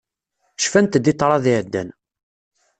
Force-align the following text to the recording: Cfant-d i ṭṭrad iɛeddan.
Cfant-d 0.61 1.05
i 1.11 1.13
ṭṭrad 1.15 1.45
iɛeddan. 1.51 1.89